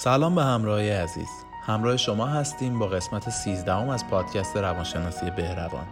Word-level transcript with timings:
سلام 0.00 0.34
به 0.34 0.42
همراهی 0.42 0.90
عزیز. 0.90 1.28
همراه 1.66 1.96
شما 1.96 2.26
هستیم 2.26 2.78
با 2.78 2.86
قسمت 2.86 3.30
13 3.30 3.72
از 3.72 4.08
پادکست 4.08 4.56
روانشناسی 4.56 5.30
بهروان. 5.30 5.86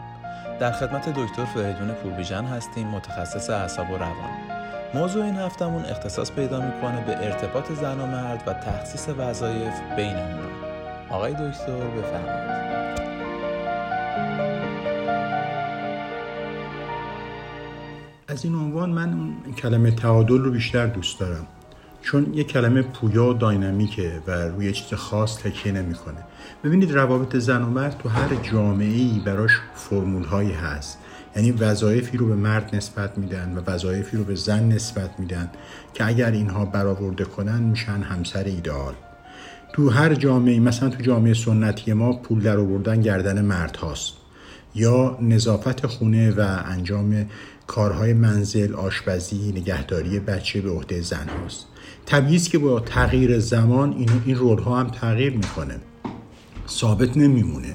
در 0.60 0.72
خدمت 0.72 1.08
دکتر 1.08 1.44
فریدون 1.44 1.92
پوربیژن 1.92 2.44
هستیم 2.44 2.86
متخصص 2.86 3.50
اعصاب 3.50 3.90
و 3.90 3.96
روان. 3.96 4.30
موضوع 4.94 5.24
این 5.24 5.36
هفتمون 5.36 5.84
اختصاص 5.84 6.32
پیدا 6.32 6.60
می‌کنه 6.60 7.04
به 7.04 7.16
ارتباط 7.26 7.72
زن 7.72 8.00
و 8.00 8.06
مرد 8.06 8.42
و 8.46 8.52
تخصیص 8.52 9.08
وظایف 9.18 9.80
بین 9.96 10.16
اونا 10.16 10.48
آقای 11.10 11.32
دکتر 11.32 11.86
بفرمایید. 11.96 12.56
از 18.28 18.44
این 18.44 18.54
عنوان 18.54 18.90
من 18.90 19.12
اون 19.12 19.54
کلمه 19.54 19.90
تعادل 19.90 20.38
رو 20.38 20.50
بیشتر 20.50 20.86
دوست 20.86 21.20
دارم. 21.20 21.46
چون 22.06 22.34
یه 22.34 22.44
کلمه 22.44 22.82
پویا 22.82 23.26
و 23.26 23.32
داینامیکه 23.32 24.22
و 24.26 24.30
روی 24.30 24.72
چیز 24.72 24.94
خاص 24.94 25.38
تکیه 25.38 25.72
نمی‌کنه. 25.72 26.18
ببینید 26.64 26.92
روابط 26.92 27.36
زن 27.36 27.62
و 27.62 27.70
مرد 27.70 27.98
تو 27.98 28.08
هر 28.08 28.34
جامعه 28.34 28.86
ای 28.86 29.22
براش 29.24 29.50
فرمول 29.74 30.24
هایی 30.24 30.52
هست. 30.52 30.98
یعنی 31.36 31.50
وظایفی 31.50 32.16
رو 32.16 32.26
به 32.26 32.34
مرد 32.34 32.76
نسبت 32.76 33.18
میدن 33.18 33.58
و 33.58 33.70
وظایفی 33.70 34.16
رو 34.16 34.24
به 34.24 34.34
زن 34.34 34.68
نسبت 34.68 35.10
میدن 35.20 35.50
که 35.94 36.06
اگر 36.06 36.30
اینها 36.30 36.64
برآورده 36.64 37.24
کنن 37.24 37.62
میشن 37.62 38.02
همسر 38.02 38.44
ایدئال. 38.44 38.94
تو 39.72 39.90
هر 39.90 40.14
جامعه 40.14 40.60
مثلا 40.60 40.88
تو 40.88 41.02
جامعه 41.02 41.34
سنتی 41.34 41.92
ما 41.92 42.12
پول 42.12 42.40
در 42.40 42.58
آوردن 42.58 43.00
گردن 43.00 43.44
مرد 43.44 43.76
هاست 43.76 44.12
یا 44.74 45.18
نظافت 45.20 45.86
خونه 45.86 46.30
و 46.30 46.62
انجام 46.64 47.26
کارهای 47.66 48.12
منزل 48.12 48.74
آشپزی 48.74 49.52
نگهداری 49.52 50.20
بچه 50.20 50.60
به 50.60 50.70
عهده 50.70 51.00
زن 51.00 51.28
هاست 51.28 51.66
طبیعی 52.06 52.38
که 52.38 52.58
با 52.58 52.80
تغییر 52.80 53.38
زمان 53.38 53.92
این 53.92 54.10
این 54.26 54.36
رول 54.36 54.58
ها 54.58 54.80
هم 54.80 54.86
تغییر 54.86 55.32
می‌کنه. 55.36 55.76
ثابت 56.68 57.16
نمیمونه 57.16 57.74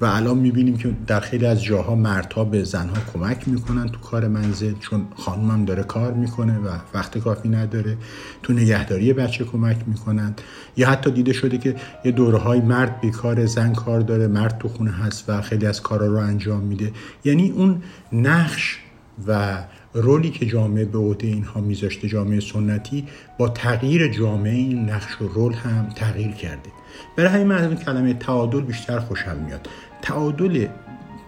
و 0.00 0.04
الان 0.04 0.38
می‌بینیم 0.38 0.76
که 0.76 0.96
در 1.06 1.20
خیلی 1.20 1.46
از 1.46 1.64
جاها 1.64 1.94
مردها 1.94 2.44
به 2.44 2.64
زنها 2.64 2.96
کمک 3.12 3.48
می‌کنن 3.48 3.88
تو 3.88 4.00
کار 4.00 4.28
منزل 4.28 4.72
چون 4.80 5.06
خانم 5.16 5.64
داره 5.64 5.82
کار 5.82 6.12
می‌کنه 6.12 6.58
و 6.58 6.68
وقت 6.94 7.18
کافی 7.18 7.48
نداره. 7.48 7.96
تو 8.42 8.52
نگهداری 8.52 9.12
بچه 9.12 9.44
کمک 9.44 9.76
می‌کنن. 9.86 10.34
یا 10.76 10.90
حتی 10.90 11.10
دیده 11.10 11.32
شده 11.32 11.58
که 11.58 11.76
یه 12.04 12.12
دوره 12.12 12.38
های 12.38 12.60
مرد 12.60 13.00
بیکار 13.00 13.46
زن 13.46 13.72
کار 13.72 14.00
داره 14.00 14.26
مرد 14.26 14.58
تو 14.58 14.68
خونه 14.68 14.90
هست 14.90 15.24
و 15.28 15.40
خیلی 15.42 15.66
از 15.66 15.82
کارا 15.82 16.06
رو 16.06 16.16
انجام 16.16 16.60
میده. 16.60 16.92
یعنی 17.24 17.50
اون 17.50 17.82
نقش 18.12 18.78
و 19.26 19.58
رولی 19.94 20.30
که 20.30 20.46
جامعه 20.46 20.84
به 20.84 20.98
عهده 20.98 21.26
اینها 21.26 21.60
میذاشته 21.60 22.08
جامعه 22.08 22.40
سنتی 22.40 23.06
با 23.38 23.48
تغییر 23.48 24.08
جامعه 24.08 24.52
این 24.52 24.90
نقش 24.90 25.22
و 25.22 25.28
رول 25.28 25.52
هم 25.52 25.88
تغییر 25.88 26.30
کرده. 26.30 26.70
برای 27.16 27.28
همین 27.28 27.46
من 27.46 27.76
کلمه 27.76 28.14
تعادل 28.14 28.60
بیشتر 28.60 28.98
خوشم 28.98 29.36
میاد. 29.36 29.68
تعادل 30.02 30.66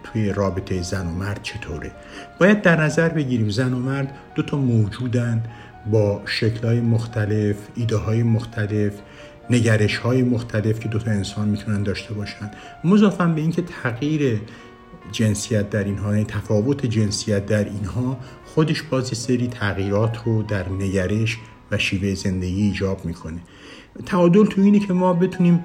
توی 0.03 0.29
رابطه 0.29 0.81
زن 0.81 1.07
و 1.07 1.11
مرد 1.11 1.39
چطوره؟ 1.43 1.91
باید 2.39 2.61
در 2.61 2.81
نظر 2.81 3.09
بگیریم 3.09 3.49
زن 3.49 3.73
و 3.73 3.79
مرد 3.79 4.15
دو 4.35 4.43
تا 4.43 4.57
موجودن 4.57 5.43
با 5.91 6.21
شکلهای 6.25 6.81
مختلف 6.81 7.55
ایده 7.75 7.97
های 7.97 8.23
مختلف 8.23 8.93
نگرش 9.49 9.97
های 9.97 10.23
مختلف 10.23 10.79
که 10.79 10.89
دو 10.89 10.99
تا 10.99 11.11
انسان 11.11 11.47
می‌تونن 11.47 11.83
داشته 11.83 12.13
باشن. 12.13 12.51
مضافا 12.83 13.25
به 13.25 13.41
اینکه 13.41 13.61
تغییر 13.61 14.41
جنسیت 15.11 15.69
در 15.69 15.83
اینها 15.83 16.11
یعنی 16.11 16.25
تفاوت 16.25 16.85
جنسیت 16.85 17.45
در 17.45 17.63
اینها 17.63 18.17
خودش 18.45 18.81
بازی 18.81 19.15
سری 19.15 19.47
تغییرات 19.47 20.17
رو 20.25 20.43
در 20.43 20.69
نگرش 20.69 21.37
و 21.71 21.77
شیوه 21.77 22.13
زندگی 22.15 22.61
ایجاب 22.61 23.05
می‌کنه. 23.05 23.39
تعادل 24.05 24.45
تو 24.45 24.61
اینه 24.61 24.79
که 24.79 24.93
ما 24.93 25.13
بتونیم 25.13 25.63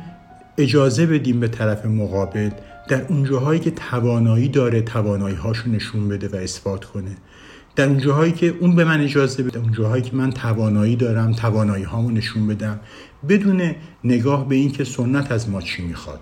اجازه 0.58 1.06
بدیم 1.06 1.40
به 1.40 1.48
طرف 1.48 1.86
مقابل 1.86 2.50
در 2.88 3.02
اونجاهایی 3.08 3.60
که 3.60 3.70
توانایی 3.70 4.48
داره 4.48 4.82
توانایی 4.82 5.36
هاشو 5.36 5.70
نشون 5.70 6.08
بده 6.08 6.28
و 6.28 6.36
اثبات 6.36 6.84
کنه. 6.84 7.16
در 7.76 7.86
اونجاهایی 7.86 8.32
که 8.32 8.54
اون 8.60 8.76
به 8.76 8.84
من 8.84 9.00
اجازه 9.00 9.42
بده 9.42 9.58
اونجاهایی 9.58 10.02
که 10.02 10.16
من 10.16 10.30
توانایی 10.30 10.96
دارم 10.96 11.32
توانایی 11.32 11.84
هامو 11.84 12.10
نشون 12.10 12.46
بدم 12.46 12.80
بدون 13.28 13.74
نگاه 14.04 14.48
به 14.48 14.54
این 14.54 14.72
که 14.72 14.84
سنت 14.84 15.32
از 15.32 15.48
ما 15.48 15.62
چی 15.62 15.82
می‌خواد. 15.82 16.20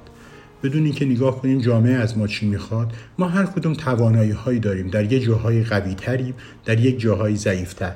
بدون 0.63 0.85
اینکه 0.85 1.05
نگاه 1.05 1.41
کنیم 1.43 1.59
جامعه 1.59 1.95
از 1.95 2.19
ما 2.19 2.27
چی 2.27 2.47
می‌خواد 2.47 2.93
ما 3.19 3.29
هر 3.29 3.47
کدوم 3.47 3.73
توانایی 3.73 4.31
هایی 4.31 4.59
داریم. 4.59 4.89
در 4.89 5.13
یک 5.13 5.23
جاهای 5.23 5.65
قوی 5.65 5.95
تریم 5.95 6.35
در 6.65 6.81
یک 6.81 7.01
جاهای 7.01 7.37
ضعیفتر. 7.37 7.93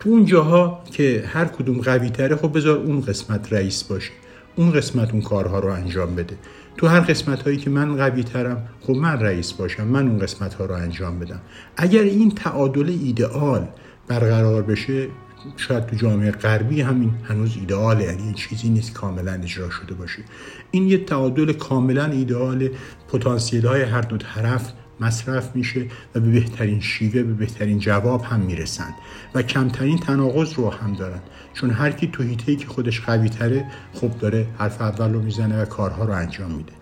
تو 0.00 0.10
اون 0.10 0.24
جاها 0.24 0.82
که 0.92 1.24
هر 1.26 1.44
کدوم 1.44 1.80
قوی 1.80 2.10
تره 2.10 2.36
خب 2.36 2.56
بذار 2.56 2.78
اون 2.78 3.00
قسمت 3.00 3.52
رئیس 3.52 3.84
باشه. 3.84 4.10
اون 4.56 4.70
قسمت 4.72 5.12
اون 5.12 5.22
کارها 5.22 5.58
رو 5.58 5.68
انجام 5.68 6.14
بده. 6.14 6.36
تو 6.76 6.86
هر 6.86 7.00
قسمت 7.00 7.42
هایی 7.42 7.56
که 7.56 7.70
من 7.70 7.96
قوی 7.96 8.22
ترم 8.22 8.68
خب 8.80 8.94
من 8.94 9.20
رئیس 9.20 9.52
باشم 9.52 9.86
من 9.86 10.08
اون 10.08 10.18
قسمت 10.18 10.54
ها 10.54 10.64
رو 10.64 10.74
انجام 10.74 11.18
بدم. 11.18 11.40
اگر 11.76 12.02
این 12.02 12.30
تعادل 12.30 12.88
ایدئال 12.88 13.68
برقرار 14.10 14.62
بشه 14.62 15.08
شاید 15.56 15.86
تو 15.86 15.96
جامعه 15.96 16.30
غربی 16.30 16.80
همین 16.80 17.14
هنوز 17.28 17.56
ایدئاله 17.56 18.04
یعنی 18.04 18.22
این 18.22 18.34
چیزی 18.34 18.68
نیست 18.68 18.92
کاملا 18.92 19.32
اجرا 19.32 19.70
شده 19.70 19.94
باشه. 19.94 20.22
این 20.70 20.86
یه 20.86 21.04
تعادل 21.04 21.52
کاملا 21.52 22.04
ایدئال 22.04 22.68
پتانسیل 23.12 23.66
های 23.66 23.82
هر 23.82 24.00
دو 24.00 24.16
طرف 24.16 24.72
مصرف 25.00 25.56
میشه 25.56 25.86
و 26.14 26.20
به 26.20 26.30
بهترین 26.30 26.80
شیوه 26.80 27.22
به 27.22 27.32
بهترین 27.32 27.78
جواب 27.78 28.24
هم 28.24 28.40
می‌رسند 28.40 28.94
و 29.34 29.42
کمترین 29.42 29.98
تناقض 29.98 30.52
رو 30.52 30.70
هم 30.70 30.94
دارن. 30.94 31.20
چون 31.54 31.70
هر 31.70 31.90
کی 31.90 32.06
تو 32.06 32.34
که 32.34 32.66
خودش 32.66 33.00
قوی 33.00 33.28
تره 33.28 33.64
خب 33.92 34.18
داره 34.18 34.46
حرف 34.58 34.80
اول 34.80 35.12
رو 35.12 35.22
می‌زنه 35.22 35.62
و 35.62 35.64
کارها 35.64 36.04
رو 36.04 36.12
انجام 36.12 36.50
میده. 36.50 36.72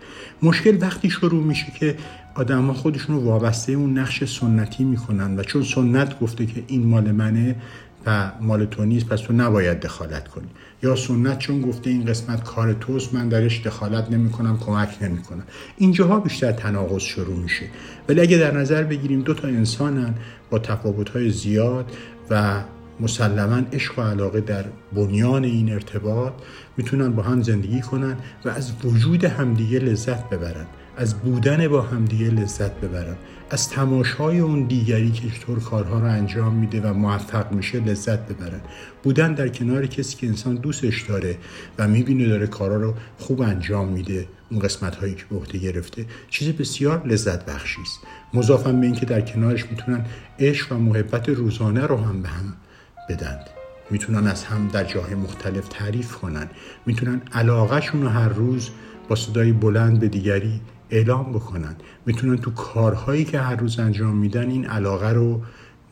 مشکل 0.43 0.77
وقتی 0.81 1.09
شروع 1.09 1.43
میشه 1.43 1.73
که 1.79 1.95
آدم 2.35 2.65
ها 2.65 2.73
خودشون 2.73 3.15
رو 3.15 3.21
وابسته 3.21 3.71
اون 3.71 3.97
نقش 3.97 4.23
سنتی 4.23 4.83
می‌کنن 4.83 5.39
و 5.39 5.43
چون 5.43 5.63
سنت 5.63 6.19
گفته 6.19 6.45
که 6.45 6.63
این 6.67 6.87
مال 6.87 7.11
منه 7.11 7.55
و 8.05 8.31
مال 8.41 8.65
تو 8.65 8.85
نیست 8.85 9.05
پس 9.05 9.19
تو 9.19 9.33
نباید 9.33 9.79
دخالت 9.79 10.27
کنی. 10.27 10.47
یا 10.83 10.95
سنت 10.95 11.37
چون 11.39 11.61
گفته 11.61 11.89
این 11.89 12.05
قسمت 12.05 12.43
کار 12.43 12.73
توست 12.73 13.13
من 13.13 13.29
درش 13.29 13.61
دخالت 13.61 14.11
نمی 14.11 14.29
کنم 14.29 14.57
کمک 14.57 14.89
نمی 15.01 15.21
کنم 15.21 15.43
اینجاها 15.77 16.19
بیشتر 16.19 16.51
تناقض 16.51 17.01
شروع 17.01 17.35
میشه. 17.35 17.65
ولی 18.09 18.21
اگه 18.21 18.37
در 18.37 18.57
نظر 18.57 18.83
بگیریم 18.83 19.21
دو 19.21 19.33
تا 19.33 19.47
انسانن 19.47 20.13
با 20.49 20.59
تفاوت 20.59 21.09
های 21.09 21.29
زیاد 21.29 21.91
و 22.29 22.63
مسلما 22.99 23.61
عشق 23.73 23.99
و 23.99 24.01
علاقه 24.01 24.41
در 24.41 24.65
بنیان 24.95 25.43
این 25.43 25.73
ارتباط 25.73 26.33
می‌تونن 26.77 27.11
با 27.11 27.23
هم 27.23 27.41
زندگی 27.41 27.81
کنن 27.81 28.15
و 28.45 28.49
از 28.49 28.71
وجود 28.83 29.23
همدیگه 29.23 29.79
لذت 29.79 30.29
ببرن. 30.29 30.65
از 30.99 31.13
بودن 31.13 31.67
با 31.67 31.81
همدیگه 31.81 32.29
لذت 32.29 32.71
ببرن 32.71 33.15
از 33.49 33.69
تماشای 33.69 34.39
اون 34.39 34.63
دیگری 34.63 35.11
که 35.11 35.29
چطور 35.29 35.59
کارها 35.59 35.99
رو 35.99 36.05
انجام 36.05 36.53
میده 36.53 36.81
و 36.81 36.93
موفق 36.93 37.51
میشه 37.51 37.79
لذت 37.79 38.19
ببرن 38.19 38.61
بودن 39.03 39.33
در 39.33 39.47
کنار 39.47 39.87
کسی 39.87 40.17
که 40.17 40.27
انسان 40.27 40.55
دوستش 40.55 41.01
داره 41.01 41.37
و 41.77 41.87
می‌بینه 41.87 42.27
داره 42.27 42.47
کارها 42.47 42.77
رو 42.77 42.93
خوب 43.17 43.41
انجام 43.41 43.87
میده 43.87 44.27
اون 44.51 44.59
قسمت 44.59 44.95
هایی 44.95 45.15
که 45.15 45.23
به 45.29 45.59
گرفته 45.59 46.05
چیز 46.29 46.47
بسیار 46.47 47.07
لذت 47.07 47.45
بخشی 47.45 47.81
است. 47.81 47.99
مضافا 48.33 48.71
به 48.71 48.85
اینکه 48.85 49.05
در 49.05 49.21
کنارش 49.21 49.65
می‌تونن 49.65 50.05
عشق 50.39 50.71
و 50.71 50.75
محبت 50.75 51.29
روزانه 51.29 51.85
رو 51.85 51.97
هم 51.97 52.21
به 52.21 52.29
هم 52.29 52.53
بدن 53.09 53.39
می‌تونن 53.89 54.27
از 54.27 54.43
هم 54.43 54.67
در 54.67 54.83
جاهای 54.83 55.15
مختلف 55.15 55.67
تعریف 55.67 56.15
کنن. 56.15 56.49
می‌تونن 56.85 57.21
علاقهشون 57.33 58.01
رو 58.01 58.09
هر 58.09 58.29
روز 58.29 58.69
با 59.07 59.15
صدای 59.15 59.51
بلند 59.51 59.99
به 59.99 60.07
دیگری 60.07 60.61
اعلام 60.89 61.33
بکنن. 61.33 61.75
می‌تونن 62.05 62.37
تو 62.37 62.51
کارهایی 62.51 63.25
که 63.25 63.39
هر 63.39 63.55
روز 63.55 63.79
انجام 63.79 64.15
میدن 64.15 64.49
این 64.49 64.65
علاقه 64.65 65.09
رو 65.09 65.41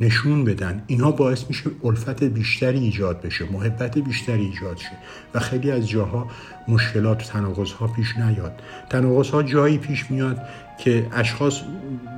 نشون 0.01 0.45
بدن. 0.45 0.83
اینها 0.87 1.11
باعث 1.11 1.43
میشه 1.49 1.69
الفت 1.83 2.23
بیشتری 2.23 2.79
ایجاد 2.79 3.21
بشه 3.21 3.45
محبت 3.51 3.97
بیشتری 3.97 4.45
ایجاد 4.45 4.77
شه 4.77 4.91
و 5.33 5.39
خیلی 5.39 5.71
از 5.71 5.89
جاها 5.89 6.27
مشکلات 6.67 7.21
و 7.21 7.25
تناقض 7.25 7.71
ها 7.71 7.87
پیش 7.87 8.17
نیاد. 8.17 8.61
تناقض 8.89 9.29
ها 9.29 9.43
جایی 9.43 9.77
پیش 9.77 10.11
میاد 10.11 10.41
که 10.79 11.07
اشخاص 11.13 11.61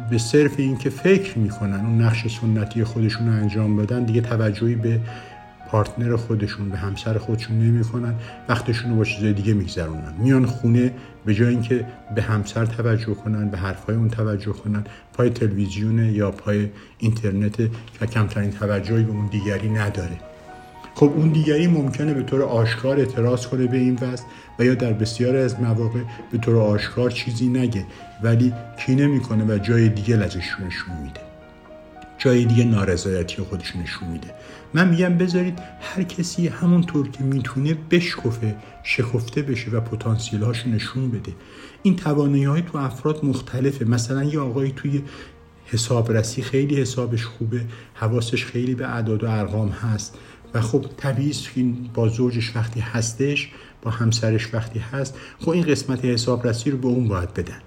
به 0.10 0.18
صرف 0.18 0.54
اینکه 0.58 0.90
فکر 0.90 1.38
می‌کنن 1.38 1.86
اون 1.86 2.02
نقش 2.02 2.28
سنتی 2.28 2.84
خودشون 2.84 3.28
رو 3.28 3.34
انجام 3.34 3.78
بدن 3.78 4.04
دیگه 4.04 4.22
توجهی 4.22 4.76
به 4.76 5.00
پارتنر 5.71 6.16
خودشون 6.16 6.69
به 6.69 6.77
همسر 6.77 7.18
خودشون 7.18 7.60
نمی‌کنن 7.60 8.16
وقتشون 8.50 8.92
رو 8.92 8.98
با 8.98 9.04
چیزای 9.04 9.33
دیگه 9.33 9.54
میگذرونن. 9.54 10.13
میان 10.19 10.45
خونه 10.45 10.94
به 11.25 11.33
جای 11.33 11.50
اینکه 11.50 11.86
به 12.16 12.21
همسر 12.21 12.66
توجه 12.66 13.13
کنن 13.13 13.50
به 13.50 13.57
حرفهای 13.57 13.95
اون 13.95 14.10
توجه 14.10 14.51
کنن 14.51 14.83
پای 15.13 15.30
تلویزیون 15.30 16.00
یا 16.00 16.31
پای 16.31 16.69
اینترنت 16.98 17.57
که 17.57 18.06
کمترین 18.06 18.51
توجهی 18.51 19.04
به 19.04 19.12
اون 19.12 19.27
دیگری 19.27 19.69
نداره. 19.69 20.18
خب 20.95 21.12
اون 21.16 21.30
دیگری 21.30 21.68
ممکنه 21.68 22.13
به 22.13 22.24
طور 22.24 22.42
آشکار 22.44 23.00
اعتراض 23.00 23.48
کنه 23.48 23.68
به 23.68 23.77
این 23.77 23.95
وضع 24.01 24.24
و 24.60 24.66
یا 24.66 24.75
در 24.75 24.94
بسیار 24.94 25.36
از 25.36 25.60
مواقع 25.60 26.00
به 26.31 26.38
طور 26.38 26.57
آشکار 26.57 27.12
چیزی 27.12 27.48
نگه 27.48 27.86
ولی 28.24 28.54
کی 28.86 28.95
نمی‌کنه 28.95 29.56
و 29.56 29.57
جای 29.57 29.89
دیگه 29.89 30.16
لزش 30.16 30.60
نشون 30.66 30.95
میده. 31.04 31.29
جای 32.19 32.45
دیگه 32.45 32.63
نارضایتی 32.63 33.42
خودش 33.42 33.75
نشون 33.75 34.10
میده. 34.10 34.33
من 34.74 34.89
میگم 34.89 35.18
بذارید 35.18 35.60
هر 35.81 36.04
کسی 36.04 36.48
همونطور 36.48 37.10
که 37.10 37.24
می‌تونه 37.24 37.77
بشکفه 37.92 38.56
شکفته 38.83 39.42
بشه 39.42 39.71
و 39.71 39.80
پتانسیل 39.80 40.44
هاشو 40.44 40.69
نشون 40.69 41.12
بده. 41.12 41.31
این 41.83 41.95
توانایی 41.95 42.44
های 42.44 42.62
تو 42.62 42.77
افراد 42.77 43.25
مختلفه. 43.25 43.86
مثلا 43.86 44.24
یه 44.24 44.39
آقایی 44.39 44.74
توی 44.75 45.01
حسابرسی 45.66 46.42
خیلی 46.42 46.81
حسابش 46.81 47.25
خوبه 47.25 47.62
حواسش 47.94 48.45
خیلی 48.45 48.75
به 48.75 48.88
اعداد 48.88 49.24
و 49.24 49.30
ارقام 49.30 49.69
هست 49.69 50.18
و 50.54 50.62
خب 50.62 50.86
طبیعی 50.98 51.33
با 51.94 52.07
زوجش 52.07 52.56
وقتی 52.56 52.80
هستش 52.80 53.50
با 53.81 53.92
همسرش 53.92 54.54
وقتی 54.54 54.80
هست 54.80 55.18
خب 55.39 55.50
این 55.50 55.63
قسمت 55.63 56.06
حسابرسی 56.06 56.71
رو 56.71 56.77
به 56.77 56.88
اون 56.88 57.07
باید 57.07 57.33
بدن. 57.33 57.62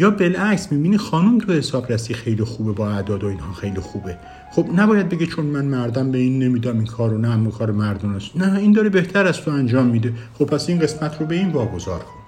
یا 0.00 0.10
بالعکس 0.10 0.72
می‌بینی 0.72 0.98
خانم 0.98 1.38
تو 1.38 1.52
حسابرسی 1.52 2.14
خیلی 2.14 2.44
خوبه 2.44 2.72
با 2.72 2.90
اعداد 2.90 3.24
و 3.24 3.26
اینها 3.26 3.52
خیلی 3.52 3.80
خوبه. 3.80 4.16
خب 4.52 4.66
نباید 4.76 5.08
بگه 5.08 5.26
چون 5.26 5.46
من 5.46 5.64
مردم 5.64 6.10
به 6.10 6.18
این 6.18 6.42
نمیدم 6.42 6.74
این 6.74 6.86
کارو 6.86 7.18
نه 7.18 7.28
همون 7.28 7.50
کار 7.50 7.70
مردان 7.70 8.14
است. 8.14 8.36
نه 8.36 8.58
این 8.58 8.72
داره 8.72 8.88
بهتر 8.88 9.26
از 9.26 9.40
تو 9.40 9.50
انجام 9.50 9.86
میده. 9.86 10.12
خب 10.38 10.44
پس 10.44 10.68
این 10.68 10.78
قسمت 10.78 11.20
رو 11.20 11.26
به 11.26 11.34
این 11.34 11.50
واگذار 11.50 11.98
کن. 11.98 12.20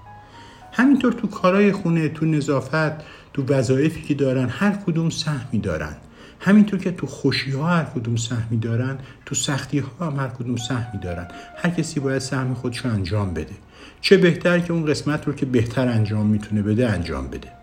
همینطور 0.71 1.13
تو 1.13 1.27
کارهای 1.27 1.71
خونه 1.71 2.09
تو 2.09 2.25
نظافت 2.25 2.91
تو 3.33 3.43
وظایفی 3.47 4.01
که 4.01 4.13
دارن 4.13 4.49
هر 4.49 4.71
کدوم 4.85 5.09
سهمی 5.09 5.59
دارن. 5.59 5.95
همینطور 6.39 6.79
که 6.79 6.91
تو 6.91 7.07
خوشی 7.07 7.51
ها 7.51 7.67
هر 7.67 7.83
کدوم 7.83 8.15
سهمی 8.15 8.57
دارن 8.57 8.97
تو 9.25 9.35
سختی 9.35 9.79
ها 9.79 10.05
هم 10.05 10.19
هر 10.19 10.27
کدوم 10.27 10.55
سهمی 10.55 10.99
دارن. 11.01 11.27
هر 11.57 11.69
کسی 11.69 11.99
باید 11.99 12.19
سهم 12.19 12.53
خودش 12.53 12.85
انجام 12.85 13.33
بده. 13.33 13.53
چه 14.01 14.17
بهتر 14.17 14.59
که 14.59 14.73
اون 14.73 14.85
قسمت 14.85 15.27
رو 15.27 15.33
که 15.33 15.45
بهتر 15.45 15.87
انجام 15.87 16.25
می‌تونه 16.25 16.61
بده 16.61 16.89
انجام 16.89 17.27
بده. 17.27 17.62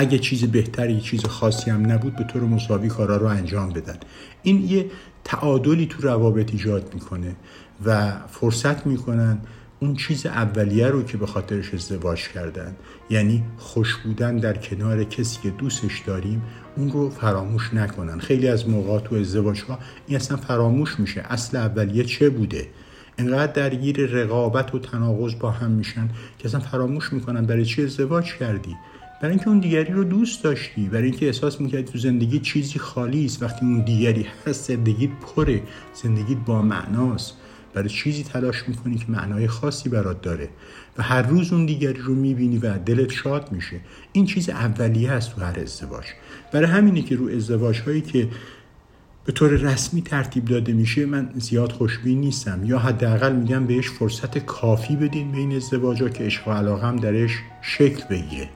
اگه 0.00 0.18
چیز 0.18 0.44
بهتری 0.44 1.00
چیز 1.00 1.24
خاصی 1.24 1.70
هم 1.70 1.92
نبود 1.92 2.16
به 2.16 2.24
طور 2.24 2.42
مساوی 2.42 2.88
کارا 2.88 3.16
رو 3.16 3.26
انجام 3.26 3.70
بدن. 3.70 3.96
این 4.42 4.68
یه 4.68 4.90
تعادلی 5.24 5.86
تو 5.86 6.02
روابط 6.02 6.50
ایجاد 6.52 6.94
می‌کنه 6.94 7.36
و 7.84 8.12
فرصت 8.28 8.86
می‌کنن 8.86 9.38
اون 9.80 9.96
چیز 9.96 10.26
اولیه 10.26 10.86
رو 10.86 11.02
که 11.02 11.16
به 11.16 11.26
خاطرش 11.26 11.74
ازدواج 11.74 12.28
کردن. 12.28 12.76
یعنی 13.10 13.44
خوش 13.56 13.96
بودن 13.96 14.36
در 14.36 14.56
کنار 14.56 15.04
کسی 15.04 15.38
که 15.42 15.50
دوستش 15.50 16.02
داریم 16.06 16.42
اون 16.76 16.90
رو 16.90 17.10
فراموش 17.10 17.74
نکنن. 17.74 18.18
خیلی 18.18 18.48
از 18.48 18.68
موقعات 18.68 19.04
تو 19.04 19.16
ازدواج 19.16 19.60
ها 19.62 19.78
این 20.06 20.16
اصلا 20.16 20.36
فراموش 20.36 21.00
میشه. 21.00 21.20
اصل 21.28 21.56
اولیه 21.56 22.04
چه 22.04 22.30
بوده؟ 22.30 22.68
انقدر 23.18 23.52
درگیر 23.52 24.06
رقابت 24.06 24.74
و 24.74 24.78
تناقض 24.78 25.34
با 25.34 25.50
هم 25.50 25.70
میشن 25.70 26.08
که 26.38 26.48
اصلا 26.48 26.60
فراموش 26.60 27.12
می‌کنن 27.12 27.46
برای 27.46 27.64
چی 27.64 27.84
ازدواج 27.84 28.34
کردی؟ 28.34 28.76
برای 29.20 29.34
اینکه 29.34 29.48
اون 29.48 29.58
دیگری 29.58 29.92
رو 29.92 30.04
دوست 30.04 30.44
داشتی 30.44 30.88
برای 30.88 31.04
اینکه 31.04 31.26
احساس 31.26 31.60
می‌کردی 31.60 31.92
تو 31.92 31.98
زندگی 31.98 32.38
چیزی 32.38 32.78
خالی 32.78 33.24
است. 33.24 33.42
وقتی 33.42 33.66
اون 33.66 33.84
دیگری 33.84 34.26
هست 34.46 34.68
زندگیت 34.68 35.10
پره 35.10 35.62
زندگیت 36.02 36.38
با 36.38 36.62
معناست. 36.62 37.36
برای 37.74 37.88
چیزی 37.88 38.22
تلاش 38.22 38.68
می‌کنی 38.68 38.96
که 38.96 39.04
معنای 39.08 39.48
خاصی 39.48 39.88
برات 39.88 40.22
داره. 40.22 40.48
و 40.98 41.02
هر 41.02 41.22
روز 41.22 41.52
اون 41.52 41.66
دیگری 41.66 41.98
رو 41.98 42.14
می‌بینی 42.14 42.58
و 42.58 42.78
دلت 42.78 43.10
شاد 43.10 43.52
میشه. 43.52 43.80
این 44.12 44.26
چیز 44.26 44.48
اولیه 44.48 45.12
هست 45.12 45.34
تو 45.34 45.40
هر 45.40 45.60
ازدواج. 45.60 46.04
برای 46.52 46.66
همینه 46.66 47.02
که 47.02 47.16
رو 47.16 47.28
ازدواج 47.28 47.80
هایی 47.80 48.00
که 48.00 48.28
به 49.24 49.32
طور 49.32 49.50
رسمی 49.50 50.02
ترتیب 50.02 50.44
داده 50.44 50.72
میشه 50.72 51.06
من 51.06 51.30
زیاد 51.34 51.72
خوشبین 51.72 52.20
نیستم. 52.20 52.64
یا 52.64 52.78
حداقل 52.78 53.32
میگم 53.32 53.66
بهش 53.66 53.88
فرصت 53.90 54.38
کافی 54.38 54.96
بدین 54.96 55.32
به 55.32 55.38
این 55.38 55.56
ازدواج 55.56 56.02
ها 56.02 56.08
که 56.08 56.24
عشق 56.24 56.48
و 56.48 56.50
علاقه 56.50 56.86
هم 56.86 56.96
درش 56.96 57.30
شکل 57.62 58.04
بگیره. 58.10 58.48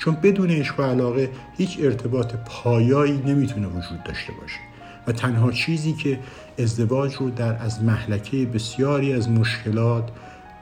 چون 0.00 0.14
بدون 0.14 0.50
عشق 0.50 0.80
و 0.80 0.82
علاقه 0.82 1.30
هیچ 1.56 1.78
ارتباط 1.82 2.34
پایایی 2.46 3.22
نمی‌تونه 3.26 3.66
وجود 3.66 4.02
داشته 4.04 4.32
باشه 4.32 4.58
و 5.06 5.12
تنها 5.12 5.52
چیزی 5.52 5.92
که 5.92 6.18
ازدواج 6.58 7.14
رو 7.14 7.30
در 7.30 7.62
از 7.62 7.82
محلکه 7.82 8.46
بسیاری 8.46 9.12
از 9.12 9.30
مشکلات 9.30 10.08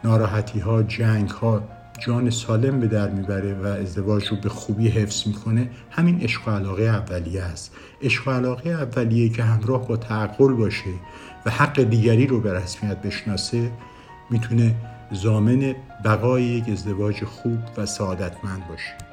ناراحتی 0.05 0.59
ها 0.59 0.83
جنگ 0.83 1.29
ها 1.29 1.63
جان 1.99 2.31
سالم 2.31 2.81
به 2.81 2.87
در 2.87 3.11
می‌بره 3.11 3.55
و 3.55 3.67
ازدواج 3.67 4.29
رو 4.29 4.37
به 4.37 4.49
خوبی 4.49 4.89
حفظ 4.89 5.27
می‌کنه 5.27 5.71
همین 5.91 6.21
عشق 6.21 6.49
و 6.49 6.51
علاقه 6.51 6.83
اولیه 6.83 7.43
است. 7.43 7.75
عشق 8.03 8.29
و 8.29 8.31
علاقه 8.31 8.71
اولیه 8.71 9.29
که 9.29 9.43
همراه 9.43 9.89
با 9.89 9.97
تعقل 9.97 10.53
باشه 10.53 10.91
و 11.47 11.51
حق 11.51 11.83
دیگری 11.83 12.27
رو 12.27 12.41
به 12.41 12.53
رسمیت 12.53 13.03
بشناسه 13.03 13.71
می‌تونه 14.31 14.75
زامن 15.13 15.75
بقای 16.05 16.43
یک 16.43 16.69
ازدواج 16.69 17.25
خوب 17.25 17.59
و 17.77 17.87
سعادتمند 17.87 18.69
باشه. 18.69 19.08